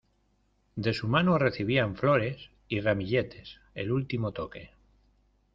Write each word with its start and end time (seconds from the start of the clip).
De 0.75 0.95
su 0.95 1.07
mano 1.07 1.37
recibían 1.37 1.95
flores 1.95 2.49
y 2.67 2.79
ramilletes 2.81 3.59
el 3.75 3.91
último 3.91 4.31
toque. 4.31 4.71